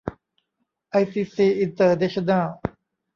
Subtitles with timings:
[0.89, 2.47] ไอ ซี ซี อินเตอร์เนชั่นแนล